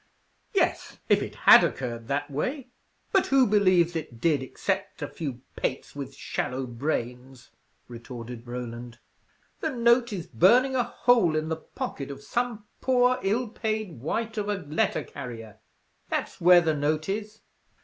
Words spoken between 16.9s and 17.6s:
is.